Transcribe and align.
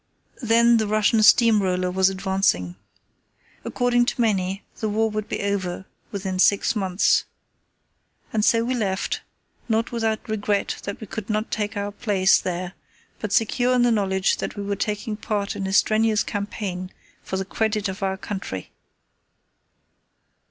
Then 0.41 0.77
the 0.77 0.87
Russian 0.87 1.21
Steam 1.21 1.61
Roller 1.61 1.91
was 1.91 2.09
advancing. 2.09 2.75
According 3.63 4.07
to 4.07 4.19
many 4.19 4.63
the 4.79 4.89
war 4.89 5.11
would 5.11 5.29
be 5.29 5.43
over 5.43 5.85
within 6.11 6.39
six 6.39 6.75
months. 6.75 7.25
And 8.33 8.43
so 8.43 8.63
we 8.63 8.73
left, 8.73 9.21
not 9.69 9.91
without 9.91 10.27
regret 10.27 10.77
that 10.85 10.99
we 10.99 11.05
could 11.05 11.29
not 11.29 11.51
take 11.51 11.77
our 11.77 11.91
place 11.91 12.39
there, 12.41 12.73
but 13.19 13.31
secure 13.31 13.75
in 13.75 13.83
the 13.83 13.91
knowledge 13.91 14.37
that 14.37 14.55
we 14.55 14.63
were 14.63 14.75
taking 14.75 15.17
part 15.17 15.55
in 15.55 15.67
a 15.67 15.71
strenuous 15.71 16.23
campaign 16.23 16.89
for 17.21 17.37
the 17.37 17.45
credit 17.45 17.87
of 17.87 18.01
our 18.01 18.17
country. 18.17 18.71